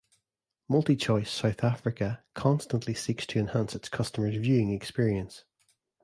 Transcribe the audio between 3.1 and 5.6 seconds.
to enhance its customers' viewing experience.